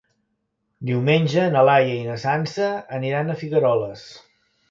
[0.89, 2.69] Diumenge na Laia i na Sança
[3.01, 4.09] aniran a Figueroles.